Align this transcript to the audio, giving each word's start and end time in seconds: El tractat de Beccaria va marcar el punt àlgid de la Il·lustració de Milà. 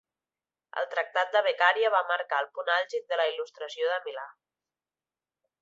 El 0.81 0.87
tractat 0.93 1.35
de 1.35 1.43
Beccaria 1.49 1.91
va 1.97 2.01
marcar 2.13 2.41
el 2.45 2.49
punt 2.57 2.73
àlgid 2.79 3.07
de 3.13 3.21
la 3.23 3.31
Il·lustració 3.35 3.93
de 3.93 4.03
Milà. 4.09 4.29